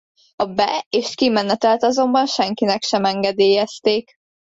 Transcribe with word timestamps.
A 0.35 0.45
be- 0.47 0.85
és 0.89 1.15
kimenetelt 1.15 1.83
azonban 1.83 2.25
senkinek 2.25 2.83
sem 2.83 3.05
engedélyezték. 3.05 4.11